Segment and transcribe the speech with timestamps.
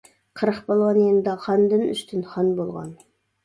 [0.39, 2.93] قىرىق پالۋان يېنىدا خاندىن ئۈستۈن خان بولغان.